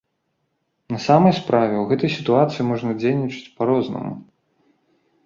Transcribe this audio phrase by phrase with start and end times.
[0.93, 4.13] На самай справе, у гэтай сітуацыі можна дзейнічаць па-рознаму.